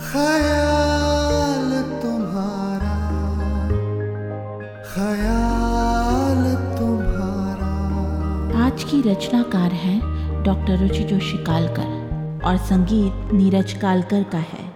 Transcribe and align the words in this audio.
ख्याल 0.00 1.70
तुम्हारा 2.02 2.92
ख्याल 4.84 6.44
तुम्हारा। 6.76 7.70
आज 8.66 8.84
की 8.84 9.00
रचनाकार 9.02 9.72
हैं 9.72 9.98
डॉक्टर 10.44 10.78
रुचि 10.78 11.04
जोशी 11.04 11.38
कालकर 11.44 12.40
और 12.44 12.56
संगीत 12.66 13.32
नीरज 13.34 13.72
कालकर 13.72 14.22
का 14.22 14.38
है। 14.38 14.66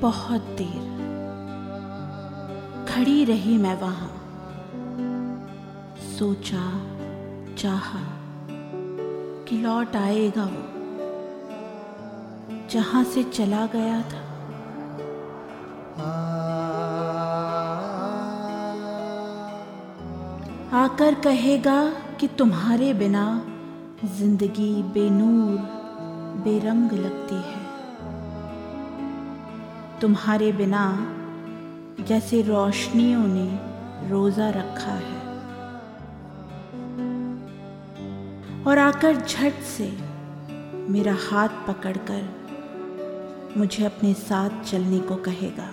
बहुत 0.00 0.42
देर। 0.58 1.17
खड़ी 2.88 3.24
रही 3.24 3.56
मैं 3.58 3.74
वहाँ। 3.80 4.10
सोचा, 6.18 6.62
चाहा 7.58 8.00
कि 9.48 9.56
लौट 9.56 9.96
आएगा 9.96 10.44
वो, 10.44 10.62
जहाँ 12.70 13.04
से 13.04 13.22
चला 13.22 13.66
गया 13.66 14.00
था। 14.02 14.22
आकर 20.74 21.14
कहेगा 21.14 21.90
कि 22.20 22.28
तुम्हारे 22.28 22.92
बिना 22.94 23.26
ज़िंदगी 24.04 24.82
बेनूर, 24.82 25.58
बेरंग 26.44 26.92
लगती 26.92 27.34
है। 27.34 27.66
तुम्हारे 30.00 30.52
बिना 30.52 30.84
जैसे 32.08 32.42
रोशनियों 32.42 33.26
ने 33.26 33.58
रोजा 34.08 34.50
रखा 34.50 34.92
है। 34.92 35.18
और 38.66 38.78
आकर 38.78 39.16
झट 39.16 39.62
से 39.62 39.98
मेरा 40.88 41.16
हाथ 41.20 41.48
पकड़कर 41.48 42.38
मुझे 43.56 43.84
अपने 43.84 44.14
साथ 44.14 44.64
चलने 44.64 44.98
को 44.98 45.16
कहेगा। 45.16 45.70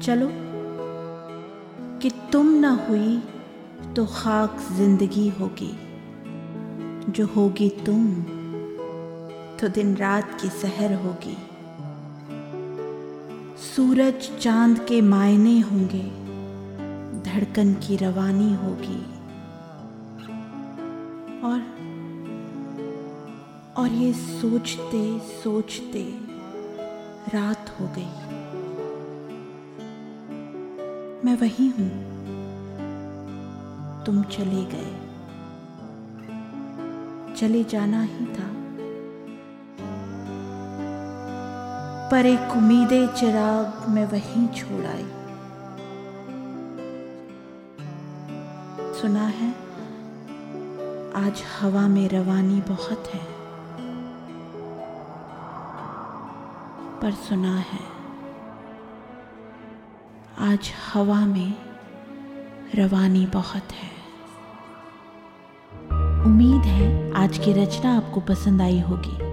चलो, 0.00 0.30
कि 2.02 2.10
तुम 2.32 2.54
ना 2.54 2.86
हुई 2.88 3.22
तो 3.96 4.06
खाक 4.06 4.56
ज़िंदगी 4.72 5.28
होगी। 5.28 5.78
जो 7.12 7.26
होगी 7.26 7.72
तुम 7.86 8.14
तो 9.60 9.68
दिन 9.68 9.96
रात 9.96 10.40
की 10.40 10.48
सहर 10.48 10.94
होगी। 10.94 11.36
सूरज 13.78 14.38
चाँद 14.40 14.78
के 14.78 15.00
मायने 15.00 15.60
होंगे, 15.60 16.02
धड़कन 17.22 17.74
की 17.74 17.96
रवानी 17.96 18.54
होगी। 18.54 19.02
और 21.42 21.60
और 23.76 23.90
ये 23.90 24.12
सोचते 24.12 25.18
सोचते 25.18 26.18
रात 27.34 27.76
हो 27.80 27.90
गई। 27.96 28.12
मैं 31.24 31.36
वही 31.36 31.68
हूँ। 31.68 31.88
तुम 34.04 34.22
चले 34.22 34.64
गए। 34.64 34.94
चले 37.36 37.64
जाना 37.64 38.02
ही 38.02 38.26
था। 38.26 38.47
पर 42.10 42.26
एक 42.26 42.52
उम्मीदे 42.52 43.06
चिराग 43.08 43.88
मैं 43.88 44.04
वहीं 44.06 44.46
छोड़ 44.48 44.84
आई। 44.86 45.04
सुना 48.94 49.26
है, 49.30 49.50
आज 51.16 51.42
हवा 51.58 51.86
में 51.88 52.08
रवानी 52.08 52.60
बहुत 52.68 53.10
है, 53.14 53.20
पर 57.02 57.12
सुना 57.28 57.56
है, 57.58 57.84
आज 60.48 60.72
हवा 60.92 61.20
में 61.26 61.54
रवानी 62.74 63.26
बहुत 63.26 63.72
है। 63.74 63.90
उम्मीद 66.24 66.62
है 66.62 66.90
आज 67.14 67.38
की 67.38 67.52
रचना 67.52 67.96
आपको 67.96 68.20
पसंद 68.20 68.62
आई 68.62 68.80
होगी। 68.80 69.27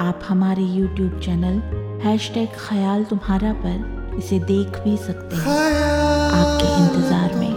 आप 0.00 0.20
हमारे 0.28 0.62
यूट्यूब 0.64 1.18
चैनल 1.24 1.56
हैश 2.02 2.30
टैग 2.34 2.48
ख्याल 2.58 3.02
तुम्हारा 3.04 3.52
पर 3.64 4.14
इसे 4.18 4.38
देख 4.50 4.78
भी 4.84 4.96
सकते 4.96 5.36
हैं। 5.36 5.56
आपके 6.38 6.68
इंतज़ार 6.76 7.34
में। 7.34 7.50